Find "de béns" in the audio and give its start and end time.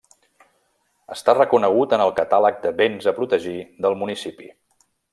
2.65-3.09